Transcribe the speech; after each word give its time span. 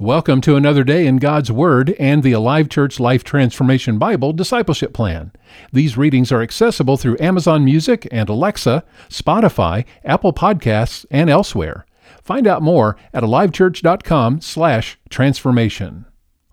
Welcome 0.00 0.40
to 0.42 0.54
another 0.54 0.84
day 0.84 1.08
in 1.08 1.16
God's 1.16 1.50
Word 1.50 1.90
and 1.98 2.22
the 2.22 2.30
Alive 2.30 2.68
Church 2.68 3.00
Life 3.00 3.24
Transformation 3.24 3.98
Bible 3.98 4.32
Discipleship 4.32 4.92
Plan. 4.92 5.32
These 5.72 5.96
readings 5.96 6.30
are 6.30 6.40
accessible 6.40 6.96
through 6.96 7.16
Amazon 7.18 7.64
Music 7.64 8.06
and 8.12 8.28
Alexa, 8.28 8.84
Spotify, 9.08 9.84
Apple 10.04 10.32
Podcasts, 10.32 11.04
and 11.10 11.28
elsewhere. 11.28 11.84
Find 12.22 12.46
out 12.46 12.62
more 12.62 12.96
at 13.12 13.24
alivechurch.com/transformation. 13.24 16.04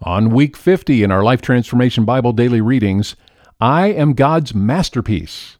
On 0.02 0.30
week 0.32 0.58
50 0.58 1.04
in 1.04 1.12
our 1.12 1.24
Life 1.24 1.44
Transformation 1.44 2.04
Bible 2.04 2.34
daily 2.34 2.62
readings, 2.62 3.16
I 3.62 3.92
am 3.92 4.14
God's 4.14 4.56
masterpiece. 4.56 5.60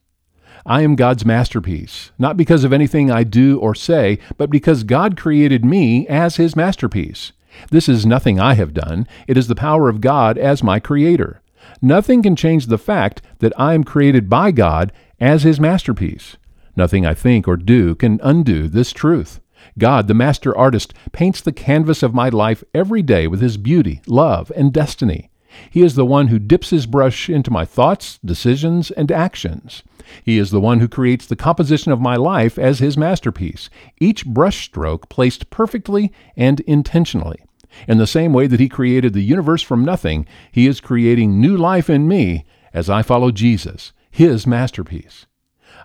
I 0.66 0.82
am 0.82 0.96
God's 0.96 1.24
masterpiece, 1.24 2.10
not 2.18 2.36
because 2.36 2.64
of 2.64 2.74
anything 2.74 3.12
I 3.12 3.24
do 3.24 3.60
or 3.60 3.76
say, 3.76 4.18
but 4.38 4.50
because 4.50 4.82
God 4.82 5.16
created 5.16 5.64
me 5.64 6.08
as 6.08 6.38
his 6.38 6.56
masterpiece. 6.56 7.32
This 7.72 7.90
is 7.90 8.06
nothing 8.06 8.40
I 8.40 8.54
have 8.54 8.74
done, 8.74 9.08
it 9.28 9.38
is 9.38 9.48
the 9.48 9.56
power 9.56 9.90
of 9.90 10.02
God 10.02 10.38
as 10.38 10.64
my 10.64 10.80
Creator. 10.80 11.42
Nothing 11.82 12.24
can 12.24 12.36
change 12.36 12.68
the 12.68 12.78
fact 12.78 13.22
that 13.40 13.54
I 13.58 13.74
am 13.74 13.84
created 13.84 14.30
by 14.30 14.52
God 14.52 14.92
as 15.20 15.44
His 15.44 15.60
masterpiece. 15.60 16.38
Nothing 16.76 17.06
I 17.06 17.14
think 17.14 17.48
or 17.48 17.58
do 17.58 17.96
can 17.96 18.20
undo 18.24 18.68
this 18.68 18.92
truth. 18.92 19.40
God, 19.78 20.08
the 20.08 20.14
master 20.14 20.56
artist, 20.56 20.94
paints 21.12 21.42
the 21.42 21.52
canvas 21.52 22.04
of 22.04 22.14
my 22.14 22.30
life 22.30 22.64
every 22.74 23.02
day 23.02 23.28
with 23.28 23.42
His 23.42 23.58
beauty, 23.58 24.02
love, 24.08 24.52
and 24.56 24.72
destiny. 24.72 25.30
He 25.70 25.82
is 25.82 25.96
the 25.96 26.06
one 26.06 26.28
who 26.28 26.40
dips 26.40 26.70
his 26.70 26.86
brush 26.86 27.30
into 27.30 27.52
my 27.52 27.66
thoughts, 27.66 28.20
decisions, 28.24 28.92
and 28.92 29.12
actions. 29.12 29.84
He 30.24 30.38
is 30.38 30.52
the 30.52 30.62
one 30.62 30.80
who 30.80 30.88
creates 30.88 31.26
the 31.26 31.36
composition 31.36 31.92
of 31.92 32.00
my 32.00 32.16
life 32.16 32.60
as 32.60 32.80
his 32.80 32.98
masterpiece, 32.98 33.70
each 34.00 34.26
brushstroke 34.26 35.10
placed 35.10 35.50
perfectly 35.50 36.12
and 36.36 36.60
intentionally. 36.62 37.44
In 37.88 37.98
the 37.98 38.08
same 38.08 38.34
way 38.34 38.48
that 38.48 38.60
He 38.60 38.70
created 38.70 39.14
the 39.14 39.22
universe 39.22 39.62
from 39.62 39.84
nothing, 39.84 40.26
He 40.52 40.68
is 40.68 40.80
creating 40.80 41.40
new 41.40 41.58
life 41.58 41.90
in 41.90 42.08
me 42.08 42.46
as 42.74 42.90
I 42.90 43.02
follow 43.02 43.32
Jesus, 43.32 43.94
His 44.10 44.48
masterpiece. 44.48 45.26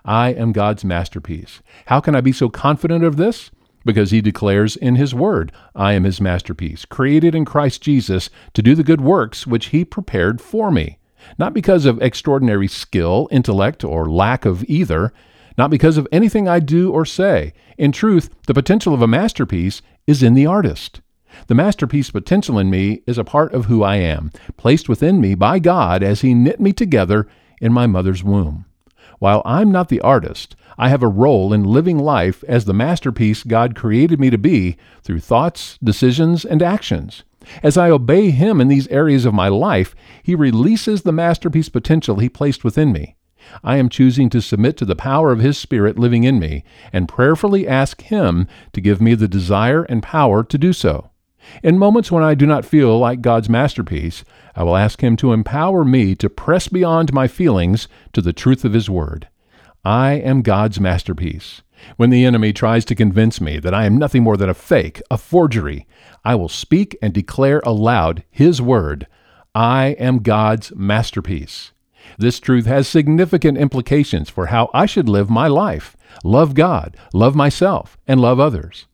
I 0.05 0.29
am 0.29 0.51
God's 0.51 0.85
masterpiece. 0.85 1.61
How 1.87 1.99
can 1.99 2.15
I 2.15 2.21
be 2.21 2.31
so 2.31 2.49
confident 2.49 3.03
of 3.03 3.17
this? 3.17 3.51
Because 3.83 4.11
He 4.11 4.21
declares 4.21 4.75
in 4.75 4.95
His 4.95 5.13
Word, 5.13 5.51
I 5.75 5.93
am 5.93 6.03
His 6.03 6.21
masterpiece, 6.21 6.85
created 6.85 7.33
in 7.33 7.45
Christ 7.45 7.81
Jesus 7.81 8.29
to 8.53 8.61
do 8.61 8.75
the 8.75 8.83
good 8.83 9.01
works 9.01 9.47
which 9.47 9.67
He 9.67 9.85
prepared 9.85 10.41
for 10.41 10.71
me. 10.71 10.97
Not 11.37 11.53
because 11.53 11.85
of 11.85 12.01
extraordinary 12.01 12.67
skill, 12.67 13.27
intellect, 13.31 13.83
or 13.83 14.09
lack 14.09 14.45
of 14.45 14.63
either, 14.65 15.13
not 15.57 15.69
because 15.69 15.97
of 15.97 16.07
anything 16.11 16.47
I 16.47 16.59
do 16.59 16.91
or 16.91 17.05
say. 17.05 17.53
In 17.77 17.91
truth, 17.91 18.29
the 18.47 18.53
potential 18.53 18.93
of 18.93 19.01
a 19.01 19.07
masterpiece 19.07 19.81
is 20.07 20.23
in 20.23 20.33
the 20.33 20.45
artist. 20.45 21.01
The 21.47 21.55
masterpiece 21.55 22.11
potential 22.11 22.59
in 22.59 22.69
me 22.69 23.01
is 23.07 23.17
a 23.17 23.23
part 23.23 23.53
of 23.53 23.65
who 23.65 23.83
I 23.83 23.95
am, 23.95 24.31
placed 24.57 24.89
within 24.89 25.21
me 25.21 25.35
by 25.35 25.59
God 25.59 26.03
as 26.03 26.21
He 26.21 26.33
knit 26.33 26.59
me 26.59 26.73
together 26.73 27.27
in 27.59 27.71
my 27.71 27.87
mother's 27.87 28.23
womb. 28.23 28.65
While 29.21 29.43
I'm 29.45 29.71
not 29.71 29.89
the 29.89 30.01
artist, 30.01 30.55
I 30.79 30.89
have 30.89 31.03
a 31.03 31.07
role 31.07 31.53
in 31.53 31.63
living 31.63 31.99
life 31.99 32.43
as 32.47 32.65
the 32.65 32.73
masterpiece 32.73 33.43
God 33.43 33.75
created 33.75 34.19
me 34.19 34.31
to 34.31 34.37
be 34.39 34.77
through 35.03 35.19
thoughts, 35.19 35.77
decisions, 35.83 36.43
and 36.43 36.63
actions. 36.63 37.23
As 37.61 37.77
I 37.77 37.91
obey 37.91 38.31
Him 38.31 38.59
in 38.59 38.67
these 38.67 38.87
areas 38.87 39.25
of 39.25 39.35
my 39.35 39.47
life, 39.47 39.93
He 40.23 40.33
releases 40.33 41.03
the 41.03 41.11
masterpiece 41.11 41.69
potential 41.69 42.15
He 42.15 42.29
placed 42.29 42.63
within 42.63 42.91
me. 42.91 43.15
I 43.63 43.77
am 43.77 43.89
choosing 43.89 44.27
to 44.31 44.41
submit 44.41 44.75
to 44.77 44.85
the 44.85 44.95
power 44.95 45.31
of 45.31 45.37
His 45.37 45.55
Spirit 45.55 45.99
living 45.99 46.23
in 46.23 46.39
me 46.39 46.63
and 46.91 47.07
prayerfully 47.07 47.67
ask 47.67 48.01
Him 48.01 48.47
to 48.73 48.81
give 48.81 48.99
me 48.99 49.13
the 49.13 49.27
desire 49.27 49.83
and 49.83 50.01
power 50.01 50.43
to 50.45 50.57
do 50.57 50.73
so. 50.73 51.10
In 51.63 51.77
moments 51.77 52.11
when 52.11 52.23
I 52.23 52.35
do 52.35 52.45
not 52.45 52.65
feel 52.65 52.97
like 52.97 53.21
God's 53.21 53.49
masterpiece, 53.49 54.23
I 54.55 54.63
will 54.63 54.77
ask 54.77 55.01
Him 55.01 55.15
to 55.17 55.33
empower 55.33 55.83
me 55.83 56.15
to 56.15 56.29
press 56.29 56.67
beyond 56.67 57.13
my 57.13 57.27
feelings 57.27 57.87
to 58.13 58.21
the 58.21 58.33
truth 58.33 58.65
of 58.65 58.73
His 58.73 58.89
Word. 58.89 59.27
I 59.83 60.13
am 60.13 60.41
God's 60.41 60.79
masterpiece. 60.79 61.61
When 61.97 62.11
the 62.11 62.25
enemy 62.25 62.53
tries 62.53 62.85
to 62.85 62.95
convince 62.95 63.41
me 63.41 63.57
that 63.59 63.73
I 63.73 63.85
am 63.85 63.97
nothing 63.97 64.23
more 64.23 64.37
than 64.37 64.49
a 64.49 64.53
fake, 64.53 65.01
a 65.09 65.17
forgery, 65.17 65.87
I 66.23 66.35
will 66.35 66.49
speak 66.49 66.95
and 67.01 67.13
declare 67.13 67.61
aloud 67.65 68.23
His 68.29 68.61
Word. 68.61 69.07
I 69.55 69.95
am 69.99 70.19
God's 70.19 70.71
masterpiece. 70.75 71.71
This 72.17 72.39
truth 72.39 72.65
has 72.65 72.87
significant 72.87 73.57
implications 73.57 74.29
for 74.29 74.47
how 74.47 74.69
I 74.73 74.85
should 74.85 75.09
live 75.09 75.29
my 75.29 75.47
life, 75.47 75.97
love 76.23 76.53
God, 76.53 76.95
love 77.13 77.35
myself, 77.35 77.97
and 78.07 78.19
love 78.19 78.39
others. 78.39 78.85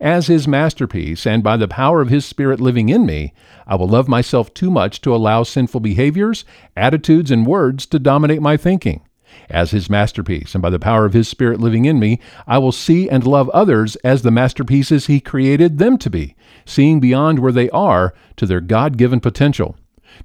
As 0.00 0.26
His 0.26 0.48
masterpiece, 0.48 1.26
and 1.26 1.42
by 1.42 1.56
the 1.56 1.68
power 1.68 2.00
of 2.00 2.08
His 2.08 2.26
Spirit 2.26 2.60
living 2.60 2.88
in 2.88 3.06
me, 3.06 3.32
I 3.66 3.76
will 3.76 3.88
love 3.88 4.08
myself 4.08 4.52
too 4.52 4.70
much 4.70 5.00
to 5.02 5.14
allow 5.14 5.42
sinful 5.42 5.80
behaviors, 5.80 6.44
attitudes, 6.76 7.30
and 7.30 7.46
words 7.46 7.86
to 7.86 7.98
dominate 7.98 8.42
my 8.42 8.56
thinking. 8.56 9.02
As 9.50 9.70
His 9.70 9.90
masterpiece, 9.90 10.54
and 10.54 10.62
by 10.62 10.70
the 10.70 10.78
power 10.78 11.04
of 11.04 11.12
His 11.12 11.28
Spirit 11.28 11.60
living 11.60 11.84
in 11.84 11.98
me, 11.98 12.20
I 12.46 12.58
will 12.58 12.72
see 12.72 13.08
and 13.08 13.26
love 13.26 13.48
others 13.50 13.96
as 13.96 14.22
the 14.22 14.30
masterpieces 14.30 15.06
He 15.06 15.20
created 15.20 15.78
them 15.78 15.98
to 15.98 16.10
be, 16.10 16.36
seeing 16.64 17.00
beyond 17.00 17.38
where 17.38 17.52
they 17.52 17.70
are 17.70 18.14
to 18.36 18.46
their 18.46 18.60
God 18.60 18.96
given 18.96 19.20
potential. 19.20 19.76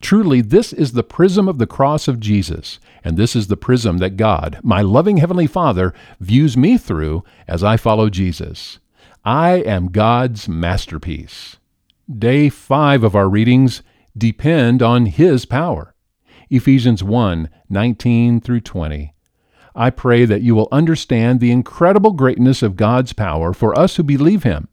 Truly, 0.01 0.41
this 0.41 0.71
is 0.71 0.91
the 0.91 1.03
prism 1.03 1.47
of 1.47 1.57
the 1.57 1.67
cross 1.67 2.07
of 2.07 2.19
Jesus, 2.19 2.79
and 3.03 3.17
this 3.17 3.35
is 3.35 3.47
the 3.47 3.57
prism 3.57 3.97
that 3.97 4.17
God, 4.17 4.59
my 4.63 4.81
loving 4.81 5.17
Heavenly 5.17 5.47
Father, 5.47 5.93
views 6.19 6.55
me 6.55 6.77
through 6.77 7.23
as 7.47 7.63
I 7.63 7.77
follow 7.77 8.09
Jesus. 8.09 8.79
I 9.25 9.55
am 9.55 9.87
God's 9.87 10.47
masterpiece. 10.47 11.57
Day 12.09 12.47
5 12.47 13.03
of 13.03 13.15
our 13.15 13.27
readings 13.27 13.83
depend 14.17 14.81
on 14.81 15.07
His 15.07 15.45
power. 15.45 15.93
Ephesians 16.49 17.03
1 17.03 17.49
19 17.69 18.39
through 18.39 18.61
20. 18.61 19.13
I 19.75 19.89
pray 19.89 20.23
that 20.23 20.41
you 20.41 20.55
will 20.55 20.69
understand 20.71 21.39
the 21.39 21.51
incredible 21.51 22.13
greatness 22.13 22.63
of 22.63 22.77
God's 22.77 23.11
power 23.11 23.53
for 23.53 23.77
us 23.77 23.97
who 23.97 24.03
believe 24.03 24.43
Him. 24.43 24.69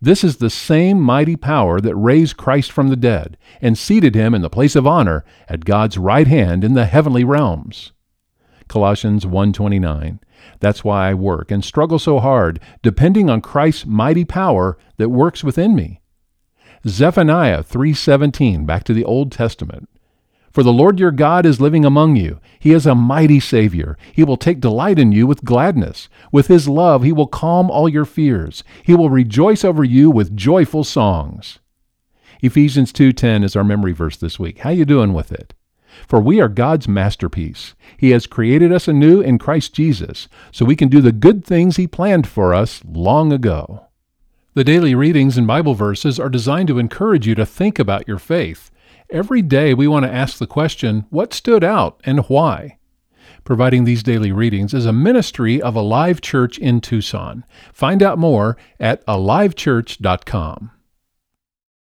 This 0.00 0.24
is 0.24 0.38
the 0.38 0.50
same 0.50 0.98
mighty 0.98 1.36
power 1.36 1.78
that 1.78 1.94
raised 1.94 2.38
Christ 2.38 2.72
from 2.72 2.88
the 2.88 2.96
dead 2.96 3.36
and 3.60 3.76
seated 3.76 4.14
him 4.14 4.32
in 4.32 4.40
the 4.40 4.48
place 4.48 4.76
of 4.76 4.86
honor 4.86 5.24
at 5.48 5.64
God's 5.64 5.98
right 5.98 6.26
hand 6.26 6.64
in 6.64 6.74
the 6.74 6.86
heavenly 6.86 7.24
realms. 7.24 7.92
Colossians 8.72 9.26
1:29. 9.26 10.18
That's 10.60 10.82
why 10.82 11.10
I 11.10 11.14
work 11.14 11.50
and 11.50 11.62
struggle 11.62 11.98
so 11.98 12.20
hard, 12.20 12.58
depending 12.80 13.28
on 13.28 13.42
Christ's 13.42 13.84
mighty 13.84 14.24
power 14.24 14.78
that 14.96 15.10
works 15.10 15.44
within 15.44 15.74
me. 15.74 16.00
Zephaniah 16.88 17.62
3:17 17.62 18.64
back 18.64 18.84
to 18.84 18.94
the 18.94 19.04
Old 19.04 19.30
Testament. 19.30 19.90
For 20.50 20.62
the 20.62 20.72
Lord 20.72 20.98
your 20.98 21.10
God 21.10 21.44
is 21.44 21.60
living 21.60 21.84
among 21.84 22.16
you. 22.16 22.40
He 22.58 22.72
is 22.72 22.86
a 22.86 22.94
mighty 22.94 23.40
Savior. 23.40 23.98
He 24.14 24.24
will 24.24 24.38
take 24.38 24.58
delight 24.58 24.98
in 24.98 25.12
you 25.12 25.26
with 25.26 25.44
gladness. 25.44 26.08
With 26.32 26.46
his 26.46 26.66
love 26.66 27.02
he 27.02 27.12
will 27.12 27.26
calm 27.26 27.70
all 27.70 27.90
your 27.90 28.06
fears. 28.06 28.64
He 28.82 28.94
will 28.94 29.10
rejoice 29.10 29.66
over 29.66 29.84
you 29.84 30.10
with 30.10 30.34
joyful 30.34 30.84
songs. 30.84 31.58
Ephesians 32.40 32.90
2:10 32.90 33.44
is 33.44 33.54
our 33.54 33.64
memory 33.64 33.92
verse 33.92 34.16
this 34.16 34.38
week. 34.38 34.60
How 34.60 34.70
you 34.70 34.86
doing 34.86 35.12
with 35.12 35.30
it? 35.30 35.52
For 36.06 36.20
we 36.20 36.40
are 36.40 36.48
God's 36.48 36.88
masterpiece. 36.88 37.74
He 37.96 38.10
has 38.10 38.26
created 38.26 38.72
us 38.72 38.88
anew 38.88 39.20
in 39.20 39.38
Christ 39.38 39.74
Jesus, 39.74 40.28
so 40.50 40.64
we 40.64 40.76
can 40.76 40.88
do 40.88 41.00
the 41.00 41.12
good 41.12 41.44
things 41.44 41.76
He 41.76 41.86
planned 41.86 42.26
for 42.26 42.54
us 42.54 42.82
long 42.84 43.32
ago. 43.32 43.86
The 44.54 44.64
daily 44.64 44.94
readings 44.94 45.38
and 45.38 45.46
Bible 45.46 45.74
verses 45.74 46.20
are 46.20 46.28
designed 46.28 46.68
to 46.68 46.78
encourage 46.78 47.26
you 47.26 47.34
to 47.36 47.46
think 47.46 47.78
about 47.78 48.06
your 48.06 48.18
faith. 48.18 48.70
Every 49.10 49.42
day 49.42 49.72
we 49.72 49.88
want 49.88 50.04
to 50.04 50.12
ask 50.12 50.38
the 50.38 50.46
question, 50.46 51.06
what 51.10 51.32
stood 51.32 51.64
out 51.64 52.00
and 52.04 52.20
why? 52.26 52.78
Providing 53.44 53.84
these 53.84 54.02
daily 54.02 54.30
readings 54.30 54.74
is 54.74 54.86
a 54.86 54.92
ministry 54.92 55.60
of 55.60 55.74
Alive 55.74 56.20
Church 56.20 56.58
in 56.58 56.80
Tucson. 56.80 57.44
Find 57.72 58.02
out 58.02 58.18
more 58.18 58.56
at 58.78 59.04
alivechurch.com. 59.06 60.70